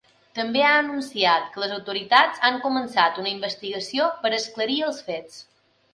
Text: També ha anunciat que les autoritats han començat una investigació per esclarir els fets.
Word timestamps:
També 0.37 0.61
ha 0.67 0.71
anunciat 0.77 1.43
que 1.57 1.61
les 1.63 1.75
autoritats 1.75 2.41
han 2.49 2.57
començat 2.65 3.19
una 3.25 3.31
investigació 3.35 4.09
per 4.25 4.33
esclarir 4.39 4.79
els 4.89 5.03
fets. 5.11 5.39